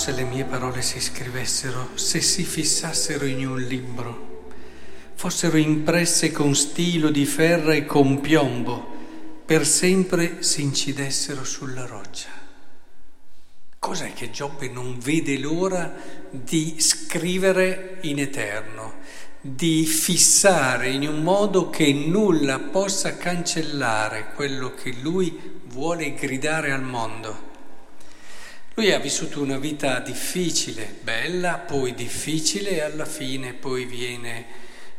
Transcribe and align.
se 0.00 0.12
le 0.12 0.24
mie 0.24 0.44
parole 0.44 0.80
si 0.80 0.98
scrivessero, 0.98 1.90
se 1.94 2.22
si 2.22 2.44
fissassero 2.44 3.26
in 3.26 3.46
un 3.46 3.60
libro, 3.60 4.46
fossero 5.14 5.58
impresse 5.58 6.32
con 6.32 6.54
stilo 6.54 7.10
di 7.10 7.26
ferro 7.26 7.70
e 7.70 7.84
con 7.84 8.20
piombo, 8.20 8.96
per 9.44 9.66
sempre 9.66 10.42
si 10.42 10.62
incidessero 10.62 11.44
sulla 11.44 11.84
roccia. 11.84 12.28
Cos'è 13.78 14.14
che 14.14 14.30
Giobbe 14.30 14.68
non 14.68 14.98
vede 14.98 15.38
l'ora 15.38 15.94
di 16.30 16.76
scrivere 16.78 17.98
in 18.02 18.20
eterno, 18.20 18.94
di 19.40 19.84
fissare 19.84 20.88
in 20.88 21.06
un 21.06 21.22
modo 21.22 21.68
che 21.68 21.92
nulla 21.92 22.58
possa 22.58 23.18
cancellare 23.18 24.32
quello 24.34 24.72
che 24.72 24.94
lui 25.02 25.60
vuole 25.66 26.14
gridare 26.14 26.72
al 26.72 26.82
mondo? 26.82 27.49
Lui 28.80 28.92
ha 28.92 28.98
vissuto 28.98 29.42
una 29.42 29.58
vita 29.58 29.98
difficile, 29.98 30.96
bella, 31.02 31.58
poi 31.58 31.94
difficile 31.94 32.70
e 32.70 32.80
alla 32.80 33.04
fine 33.04 33.52
poi 33.52 33.84
viene 33.84 34.46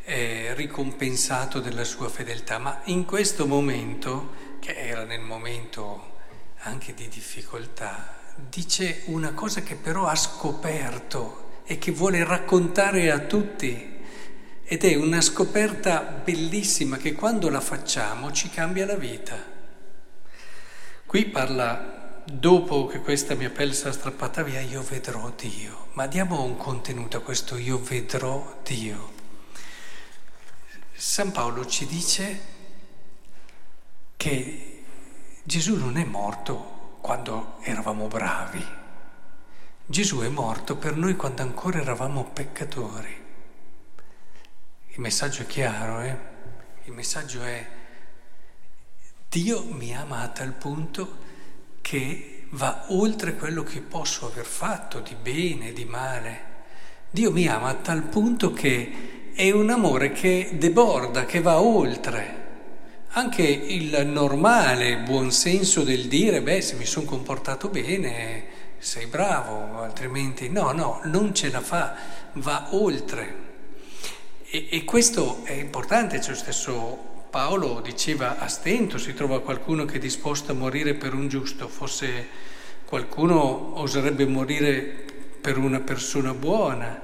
eh, 0.03 0.53
ricompensato 0.53 1.59
della 1.59 1.83
sua 1.83 2.07
fedeltà. 2.07 2.59
Ma 2.59 2.81
in 2.85 3.05
questo 3.05 3.47
momento, 3.47 4.57
che 4.59 4.75
era 4.75 5.03
nel 5.03 5.21
momento 5.21 6.17
anche 6.59 6.93
di 6.93 7.07
difficoltà, 7.07 8.19
dice 8.35 9.01
una 9.05 9.33
cosa 9.33 9.63
che 9.63 9.73
però 9.73 10.05
ha 10.05 10.15
scoperto 10.15 11.63
e 11.65 11.79
che 11.79 11.91
vuole 11.91 12.23
raccontare 12.23 13.09
a 13.09 13.17
tutti. 13.17 13.97
Ed 14.63 14.83
è 14.83 14.93
una 14.93 15.21
scoperta 15.21 16.01
bellissima 16.01 16.97
che 16.97 17.13
quando 17.13 17.49
la 17.49 17.61
facciamo 17.61 18.31
ci 18.31 18.47
cambia 18.51 18.85
la 18.85 18.95
vita. 18.95 19.43
Qui 21.03 21.25
parla 21.25 22.00
dopo 22.25 22.85
che 22.85 22.99
questa 22.99 23.35
mia 23.35 23.49
pelle 23.49 23.73
sarà 23.73 23.91
strappata 23.91 24.43
via, 24.43 24.61
io 24.61 24.81
vedrò 24.81 25.31
Dio. 25.31 25.87
Ma 25.93 26.07
diamo 26.07 26.43
un 26.43 26.57
contenuto 26.57 27.17
a 27.17 27.21
questo 27.21 27.57
io 27.57 27.79
vedrò 27.81 28.59
Dio. 28.63 29.19
San 30.93 31.31
Paolo 31.31 31.65
ci 31.65 31.85
dice 31.85 32.41
che 34.15 34.83
Gesù 35.43 35.75
non 35.75 35.97
è 35.97 36.03
morto 36.03 36.97
quando 37.01 37.57
eravamo 37.61 38.07
bravi. 38.07 38.65
Gesù 39.85 40.19
è 40.19 40.29
morto 40.29 40.77
per 40.77 40.95
noi 40.95 41.15
quando 41.15 41.41
ancora 41.41 41.79
eravamo 41.79 42.25
peccatori. 42.25 43.19
Il 44.89 44.99
messaggio 44.99 45.41
è 45.41 45.45
chiaro, 45.47 46.01
eh? 46.01 46.17
Il 46.83 46.93
messaggio 46.93 47.41
è 47.43 47.67
Dio 49.27 49.63
mi 49.63 49.95
ama 49.95 50.21
a 50.21 50.27
tal 50.27 50.51
punto 50.51 51.29
che 51.81 52.45
va 52.51 52.85
oltre 52.89 53.35
quello 53.35 53.63
che 53.63 53.81
posso 53.81 54.27
aver 54.27 54.45
fatto 54.45 54.99
di 54.99 55.15
bene, 55.21 55.73
di 55.73 55.85
male. 55.85 56.49
Dio 57.09 57.31
mi 57.31 57.47
ama 57.47 57.69
a 57.69 57.75
tal 57.75 58.03
punto 58.03 58.53
che 58.53 59.31
è 59.33 59.51
un 59.51 59.69
amore 59.69 60.11
che 60.11 60.51
deborda, 60.53 61.25
che 61.25 61.41
va 61.41 61.59
oltre. 61.61 62.39
Anche 63.13 63.43
il 63.43 64.05
normale 64.07 64.99
buon 64.99 65.31
senso 65.31 65.83
del 65.83 66.07
dire, 66.07 66.41
beh, 66.41 66.61
se 66.61 66.75
mi 66.75 66.85
sono 66.85 67.05
comportato 67.05 67.67
bene, 67.67 68.45
sei 68.77 69.05
bravo, 69.07 69.81
altrimenti 69.81 70.49
no, 70.49 70.71
no, 70.71 71.01
non 71.03 71.33
ce 71.35 71.49
la 71.51 71.61
fa, 71.61 71.95
va 72.33 72.67
oltre. 72.71 73.49
E, 74.49 74.67
e 74.71 74.83
questo 74.85 75.41
è 75.43 75.53
importante, 75.53 76.19
c'è 76.19 76.29
lo 76.29 76.35
stesso 76.35 77.09
Paolo 77.31 77.79
diceva 77.79 78.39
a 78.39 78.49
stento 78.49 78.97
si 78.97 79.13
trova 79.13 79.41
qualcuno 79.41 79.85
che 79.85 79.95
è 79.95 79.99
disposto 79.99 80.51
a 80.51 80.55
morire 80.55 80.95
per 80.95 81.13
un 81.13 81.29
giusto, 81.29 81.69
forse 81.69 82.27
qualcuno 82.83 83.79
oserebbe 83.79 84.25
morire 84.25 85.05
per 85.39 85.57
una 85.57 85.79
persona 85.79 86.33
buona, 86.33 87.01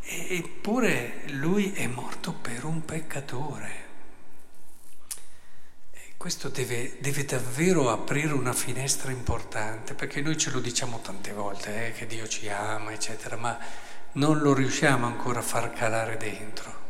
eppure 0.00 1.22
lui 1.32 1.72
è 1.72 1.88
morto 1.88 2.32
per 2.32 2.64
un 2.64 2.84
peccatore. 2.84 3.86
E 5.90 6.14
questo 6.16 6.48
deve, 6.48 6.98
deve, 7.00 7.24
davvero 7.24 7.90
aprire 7.90 8.32
una 8.32 8.52
finestra 8.52 9.10
importante, 9.10 9.94
perché 9.94 10.20
noi 10.20 10.38
ce 10.38 10.50
lo 10.50 10.60
diciamo 10.60 11.00
tante 11.00 11.32
volte, 11.32 11.88
eh, 11.88 11.92
che 11.92 12.06
Dio 12.06 12.28
ci 12.28 12.48
ama, 12.48 12.92
eccetera, 12.92 13.36
ma 13.36 13.58
non 14.12 14.38
lo 14.38 14.54
riusciamo 14.54 15.06
ancora 15.06 15.40
a 15.40 15.42
far 15.42 15.72
calare 15.72 16.16
dentro. 16.16 16.87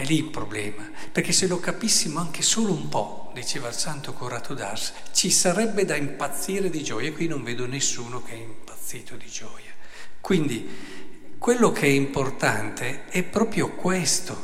È 0.00 0.04
lì 0.06 0.16
il 0.16 0.30
problema, 0.30 0.88
perché 1.12 1.30
se 1.30 1.46
lo 1.46 1.60
capissimo 1.60 2.20
anche 2.20 2.40
solo 2.40 2.72
un 2.72 2.88
po', 2.88 3.32
diceva 3.34 3.68
il 3.68 3.74
santo 3.74 4.14
Corrado 4.14 4.54
d'Ars, 4.54 4.94
ci 5.12 5.30
sarebbe 5.30 5.84
da 5.84 5.94
impazzire 5.94 6.70
di 6.70 6.82
gioia. 6.82 7.12
Qui 7.12 7.26
non 7.26 7.42
vedo 7.42 7.66
nessuno 7.66 8.22
che 8.22 8.32
è 8.32 8.36
impazzito 8.36 9.16
di 9.16 9.26
gioia. 9.26 9.70
Quindi 10.18 10.66
quello 11.36 11.70
che 11.70 11.82
è 11.82 11.90
importante 11.90 13.04
è 13.10 13.22
proprio 13.24 13.72
questo, 13.72 14.42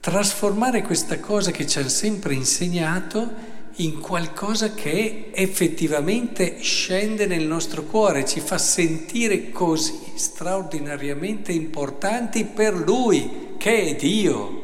trasformare 0.00 0.82
questa 0.82 1.20
cosa 1.20 1.52
che 1.52 1.68
ci 1.68 1.78
hanno 1.78 1.88
sempre 1.88 2.34
insegnato 2.34 3.32
in 3.76 4.00
qualcosa 4.00 4.74
che 4.74 5.30
effettivamente 5.32 6.60
scende 6.62 7.26
nel 7.26 7.46
nostro 7.46 7.84
cuore, 7.84 8.24
ci 8.24 8.40
fa 8.40 8.58
sentire 8.58 9.50
così 9.50 10.14
straordinariamente 10.16 11.52
importanti 11.52 12.44
per 12.44 12.74
Lui, 12.74 13.54
che 13.56 13.82
è 13.82 13.94
Dio. 13.94 14.62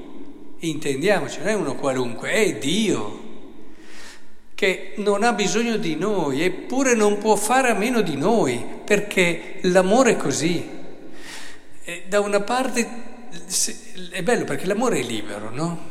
Intendiamoci, 0.60 1.38
non 1.38 1.48
è 1.48 1.54
uno 1.54 1.74
qualunque, 1.74 2.30
è 2.30 2.58
Dio, 2.58 3.28
che 4.54 4.92
non 4.96 5.22
ha 5.22 5.32
bisogno 5.32 5.78
di 5.78 5.96
noi, 5.96 6.42
eppure 6.42 6.94
non 6.94 7.16
può 7.18 7.34
fare 7.36 7.70
a 7.70 7.74
meno 7.74 8.02
di 8.02 8.16
noi, 8.16 8.62
perché 8.84 9.58
l'amore 9.62 10.12
è 10.12 10.16
così. 10.16 10.62
E 11.82 12.02
da 12.08 12.20
una 12.20 12.40
parte 12.40 12.88
è 14.10 14.22
bello 14.22 14.44
perché 14.44 14.66
l'amore 14.66 15.00
è 15.00 15.02
libero, 15.02 15.50
no? 15.50 15.88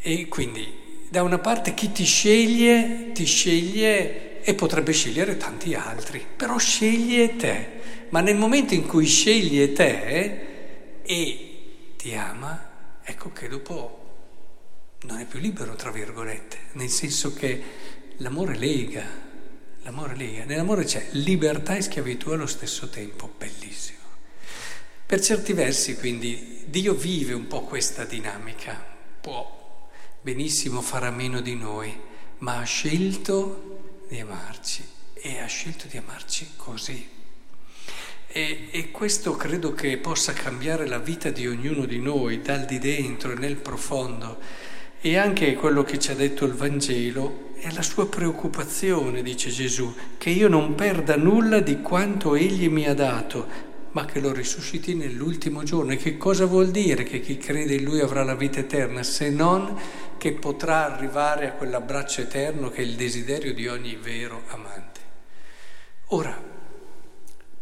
E 0.00 0.28
quindi 0.28 0.66
da 1.08 1.22
una 1.22 1.38
parte 1.38 1.72
chi 1.72 1.90
ti 1.90 2.04
sceglie, 2.04 3.12
ti 3.14 3.24
sceglie 3.24 4.42
e 4.42 4.54
potrebbe 4.54 4.92
scegliere 4.92 5.38
tanti 5.38 5.74
altri, 5.74 6.22
però 6.36 6.58
sceglie 6.58 7.36
te. 7.36 7.66
Ma 8.10 8.20
nel 8.20 8.36
momento 8.36 8.74
in 8.74 8.86
cui 8.86 9.06
sceglie 9.06 9.72
te 9.72 10.40
e 11.02 11.38
ti 11.96 12.14
ama, 12.14 12.67
ecco 13.08 13.32
che 13.32 13.48
dopo 13.48 14.06
non 15.02 15.18
è 15.18 15.24
più 15.24 15.38
libero, 15.38 15.74
tra 15.76 15.90
virgolette, 15.90 16.58
nel 16.72 16.90
senso 16.90 17.32
che 17.32 17.62
l'amore 18.18 18.56
lega, 18.56 19.06
l'amore 19.82 20.14
lega. 20.14 20.44
Nell'amore 20.44 20.84
c'è 20.84 21.08
libertà 21.12 21.74
e 21.74 21.82
schiavitù 21.82 22.30
allo 22.30 22.46
stesso 22.46 22.90
tempo, 22.90 23.32
bellissimo. 23.38 23.96
Per 25.06 25.20
certi 25.20 25.54
versi, 25.54 25.96
quindi, 25.96 26.64
Dio 26.66 26.92
vive 26.92 27.32
un 27.32 27.46
po' 27.46 27.62
questa 27.62 28.04
dinamica, 28.04 28.84
può 29.20 29.88
benissimo 30.20 30.82
farà 30.82 31.10
meno 31.10 31.40
di 31.40 31.54
noi, 31.54 31.98
ma 32.38 32.58
ha 32.58 32.64
scelto 32.64 34.04
di 34.06 34.20
amarci 34.20 34.86
e 35.14 35.38
ha 35.38 35.46
scelto 35.46 35.86
di 35.86 35.96
amarci 35.96 36.50
così. 36.56 37.17
E, 38.30 38.68
e, 38.70 38.90
questo 38.90 39.36
credo 39.36 39.72
che 39.72 39.96
possa 39.96 40.34
cambiare 40.34 40.86
la 40.86 40.98
vita 40.98 41.30
di 41.30 41.46
ognuno 41.46 41.86
di 41.86 41.98
noi 41.98 42.42
dal 42.42 42.66
di 42.66 42.78
dentro 42.78 43.32
e 43.32 43.36
nel 43.36 43.56
profondo. 43.56 44.38
E 45.00 45.16
anche 45.16 45.54
quello 45.54 45.82
che 45.82 45.98
ci 45.98 46.10
ha 46.10 46.14
detto 46.14 46.44
il 46.44 46.52
Vangelo 46.52 47.52
è 47.54 47.70
la 47.72 47.80
sua 47.80 48.06
preoccupazione, 48.06 49.22
dice 49.22 49.48
Gesù, 49.48 49.94
che 50.18 50.28
io 50.28 50.48
non 50.48 50.74
perda 50.74 51.16
nulla 51.16 51.60
di 51.60 51.80
quanto 51.80 52.34
Egli 52.34 52.68
mi 52.68 52.86
ha 52.86 52.94
dato, 52.94 53.46
ma 53.92 54.04
che 54.04 54.20
lo 54.20 54.32
risusciti 54.34 54.94
nell'ultimo 54.94 55.62
giorno. 55.62 55.92
E 55.92 55.96
che 55.96 56.18
cosa 56.18 56.44
vuol 56.44 56.70
dire 56.70 57.04
che 57.04 57.20
chi 57.20 57.38
crede 57.38 57.76
in 57.76 57.84
Lui 57.84 58.00
avrà 58.00 58.24
la 58.24 58.34
vita 58.34 58.60
eterna, 58.60 59.02
se 59.02 59.30
non 59.30 59.74
che 60.18 60.32
potrà 60.32 60.92
arrivare 60.92 61.48
a 61.48 61.52
quell'abbraccio 61.52 62.20
eterno 62.20 62.68
che 62.68 62.82
è 62.82 62.84
il 62.84 62.94
desiderio 62.94 63.54
di 63.54 63.66
ogni 63.68 63.96
vero 63.96 64.42
amante. 64.48 65.00
Ora, 66.08 66.57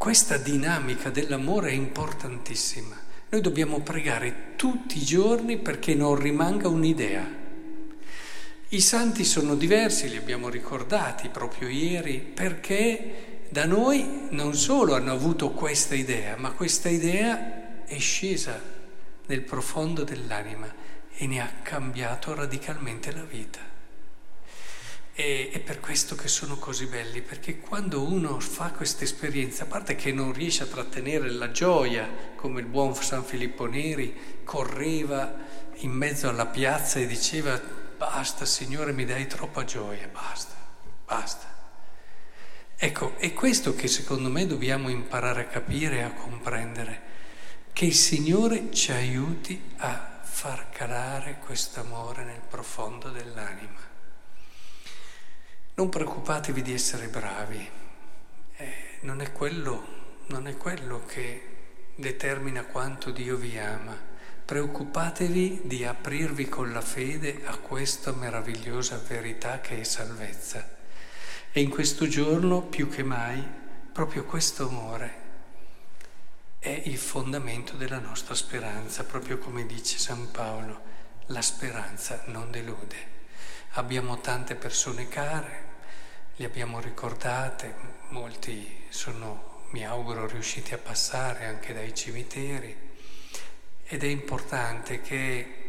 questa 0.07 0.37
dinamica 0.37 1.11
dell'amore 1.11 1.71
è 1.71 1.73
importantissima. 1.73 2.97
Noi 3.29 3.41
dobbiamo 3.41 3.81
pregare 3.81 4.53
tutti 4.55 4.99
i 4.99 5.05
giorni 5.05 5.59
perché 5.59 5.97
non 5.97 6.15
rimanga 6.15 6.69
un'idea. 6.69 7.29
I 8.69 8.81
santi 8.81 9.25
sono 9.25 9.57
diversi, 9.57 10.09
li 10.09 10.17
abbiamo 10.17 10.49
ricordati 10.49 11.29
proprio 11.29 11.67
ieri, 11.67 12.19
perché 12.19 13.47
da 13.49 13.65
noi 13.65 14.29
non 14.31 14.55
solo 14.55 14.95
hanno 14.95 15.11
avuto 15.11 15.51
questa 15.51 15.97
idea, 15.97 16.37
ma 16.37 16.53
questa 16.53 16.89
idea 16.89 17.85
è 17.85 17.99
scesa 17.99 18.63
nel 19.27 19.43
profondo 19.43 20.05
dell'anima 20.05 20.73
e 21.17 21.27
ne 21.27 21.41
ha 21.41 21.51
cambiato 21.63 22.33
radicalmente 22.33 23.11
la 23.11 23.25
vita. 23.25 23.76
E 25.19 25.49
è 25.51 25.61
per 25.61 25.81
questo 25.81 26.15
che 26.15 26.29
sono 26.29 26.59
così 26.59 26.85
belli, 26.85 27.23
perché 27.23 27.59
quando 27.59 28.03
uno 28.03 28.39
fa 28.39 28.73
questa 28.73 29.05
esperienza, 29.05 29.63
a 29.63 29.67
parte 29.67 29.97
che 29.97 30.13
non 30.13 30.35
riesce 30.35 30.65
a 30.65 30.67
trattenere 30.67 31.31
la 31.31 31.51
gioia, 31.51 32.07
come 32.37 32.61
il 32.61 32.67
buon 32.67 32.95
San 32.95 33.25
Filippo 33.25 33.65
Neri, 33.65 34.43
correva 34.45 35.35
in 35.77 35.91
mezzo 35.93 36.29
alla 36.29 36.45
piazza 36.45 36.99
e 36.99 37.07
diceva 37.07 37.59
basta 37.97 38.45
Signore 38.45 38.93
mi 38.93 39.07
dai 39.07 39.27
troppa 39.27 39.65
gioia, 39.65 40.07
basta, 40.09 40.55
basta. 41.07 41.47
Ecco, 42.77 43.17
è 43.17 43.33
questo 43.33 43.75
che 43.75 43.89
secondo 43.89 44.29
me 44.29 44.47
dobbiamo 44.47 44.91
imparare 44.91 45.41
a 45.41 45.47
capire 45.47 45.97
e 45.97 46.03
a 46.03 46.13
comprendere, 46.13 47.01
che 47.73 47.87
il 47.87 47.95
Signore 47.95 48.71
ci 48.71 48.93
aiuti 48.93 49.59
a 49.79 50.21
far 50.21 50.69
calare 50.69 51.39
questo 51.43 51.81
amore 51.81 52.23
nel 52.25 52.43
profondo 52.47 53.09
dell'anima. 53.09 53.96
Non 55.79 55.91
preoccupatevi 55.91 56.63
di 56.63 56.73
essere 56.73 57.09
bravi, 57.09 57.69
eh, 58.57 58.75
non, 59.01 59.21
è 59.21 59.31
quello, 59.31 59.85
non 60.29 60.47
è 60.47 60.57
quello 60.57 61.05
che 61.05 61.43
determina 61.97 62.65
quanto 62.65 63.11
Dio 63.11 63.37
vi 63.37 63.59
ama. 63.59 63.95
Preoccupatevi 64.43 65.61
di 65.65 65.85
aprirvi 65.85 66.49
con 66.49 66.73
la 66.73 66.81
fede 66.81 67.43
a 67.45 67.59
questa 67.59 68.13
meravigliosa 68.13 68.97
verità 69.07 69.61
che 69.61 69.79
è 69.79 69.83
salvezza. 69.83 70.67
E 71.53 71.61
in 71.61 71.69
questo 71.69 72.09
giorno, 72.09 72.63
più 72.63 72.89
che 72.89 73.03
mai, 73.03 73.47
proprio 73.93 74.25
questo 74.25 74.69
amore 74.69 75.25
è 76.59 76.83
il 76.87 76.97
fondamento 76.97 77.77
della 77.77 77.99
nostra 77.99 78.35
speranza, 78.35 79.05
proprio 79.05 79.37
come 79.37 79.67
dice 79.67 79.99
San 79.99 80.31
Paolo, 80.31 80.81
la 81.27 81.43
speranza 81.43 82.23
non 82.29 82.51
delude. 82.51 83.13
Abbiamo 83.73 84.21
tante 84.23 84.55
persone 84.55 85.07
care, 85.07 85.66
le 86.39 86.45
abbiamo 86.45 86.81
ricordate, 86.81 87.75
molti 88.09 88.85
sono, 88.91 89.63
mi 89.71 89.87
auguro, 89.87 90.27
riusciti 90.27 90.75
a 90.75 90.79
passare 90.79 91.47
anche 91.47 91.73
dai 91.73 91.95
cimiteri. 91.95 92.77
Ed 93.85 94.03
è 94.03 94.07
importante 94.07 95.01
che 95.01 95.65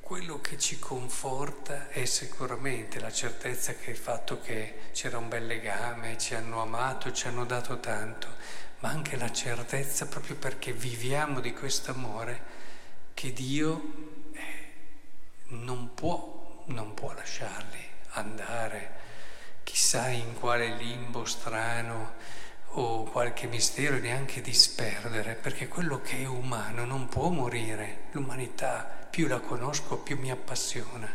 quello 0.00 0.38
che 0.42 0.58
ci 0.58 0.78
conforta 0.78 1.88
è 1.88 2.04
sicuramente 2.04 3.00
la 3.00 3.10
certezza 3.10 3.72
che 3.74 3.90
il 3.90 3.96
fatto 3.96 4.38
che 4.42 4.80
c'era 4.92 5.16
un 5.16 5.28
bel 5.28 5.46
legame, 5.46 6.18
ci 6.18 6.34
hanno 6.34 6.60
amato, 6.60 7.10
ci 7.10 7.26
hanno 7.26 7.46
dato 7.46 7.80
tanto, 7.80 8.28
ma 8.80 8.90
anche 8.90 9.16
la 9.16 9.32
certezza 9.32 10.06
proprio 10.06 10.36
perché 10.36 10.72
viviamo 10.74 11.40
di 11.40 11.54
questo 11.54 11.90
amore 11.90 12.42
che 13.14 13.32
Dio 13.32 13.82
eh, 14.34 14.42
non 15.54 15.94
può, 15.94 16.64
non 16.66 16.92
può 16.92 17.14
lasciarli 17.14 17.92
andare 18.10 19.03
chissà 19.94 20.08
in 20.08 20.34
quale 20.40 20.74
limbo 20.74 21.24
strano 21.24 22.14
o 22.70 23.04
qualche 23.04 23.46
mistero 23.46 23.96
neanche 23.98 24.40
disperdere, 24.40 25.34
perché 25.36 25.68
quello 25.68 26.00
che 26.00 26.22
è 26.22 26.26
umano 26.26 26.84
non 26.84 27.06
può 27.08 27.28
morire, 27.28 28.08
l'umanità 28.10 29.06
più 29.08 29.28
la 29.28 29.38
conosco 29.38 29.98
più 29.98 30.18
mi 30.18 30.32
appassiona. 30.32 31.08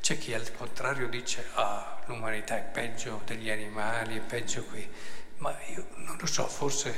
C'è 0.00 0.16
chi 0.16 0.32
al 0.32 0.50
contrario 0.56 1.10
dice, 1.10 1.46
ah, 1.56 2.00
l'umanità 2.06 2.56
è 2.56 2.62
peggio 2.62 3.20
degli 3.26 3.50
animali, 3.50 4.16
è 4.16 4.20
peggio 4.20 4.64
qui, 4.64 4.88
ma 5.36 5.54
io 5.74 5.88
non 5.96 6.16
lo 6.18 6.26
so, 6.26 6.46
forse 6.46 6.94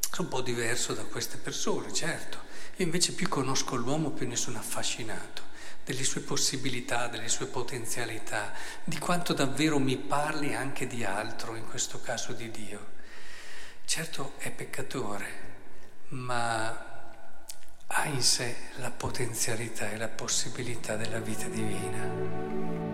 sono 0.00 0.26
un 0.26 0.34
po' 0.34 0.40
diverso 0.40 0.94
da 0.94 1.04
queste 1.04 1.36
persone, 1.36 1.92
certo. 1.92 2.38
Io 2.78 2.84
invece 2.86 3.12
più 3.12 3.28
conosco 3.28 3.76
l'uomo, 3.76 4.10
più 4.10 4.26
ne 4.26 4.34
sono 4.34 4.58
affascinato 4.58 5.49
delle 5.84 6.04
sue 6.04 6.20
possibilità, 6.20 7.08
delle 7.08 7.28
sue 7.28 7.46
potenzialità, 7.46 8.52
di 8.84 8.98
quanto 8.98 9.32
davvero 9.32 9.78
mi 9.78 9.96
parli 9.96 10.54
anche 10.54 10.86
di 10.86 11.04
altro, 11.04 11.56
in 11.56 11.66
questo 11.68 12.00
caso 12.00 12.32
di 12.32 12.50
Dio. 12.50 12.98
Certo 13.84 14.34
è 14.38 14.50
peccatore, 14.50 15.26
ma 16.08 16.88
ha 17.86 18.06
in 18.06 18.22
sé 18.22 18.56
la 18.76 18.90
potenzialità 18.90 19.90
e 19.90 19.96
la 19.96 20.08
possibilità 20.08 20.96
della 20.96 21.18
vita 21.18 21.46
divina. 21.46 22.89